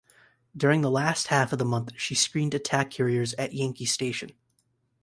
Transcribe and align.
During 0.57 0.81
the 0.81 0.89
last 0.89 1.27
half 1.27 1.53
of 1.53 1.59
the 1.59 1.63
month 1.63 1.91
she 1.95 2.15
screened 2.15 2.55
attack 2.55 2.89
carriers 2.89 3.35
at 3.35 3.53
Yankee 3.53 3.85
Station. 3.85 4.31